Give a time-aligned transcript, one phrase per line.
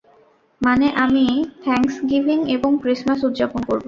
[0.61, 1.25] মানে আমি
[1.63, 3.79] থ্যাংকসগিভিং এবং ক্রিসমাস উদযাপন করবো।